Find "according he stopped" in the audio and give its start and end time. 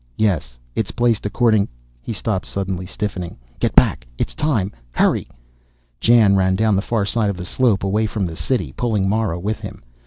1.27-2.47